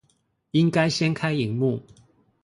[0.49, 1.83] 應該掀開螢幕